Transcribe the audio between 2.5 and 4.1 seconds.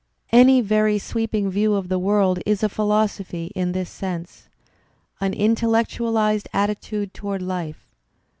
a philosophy in this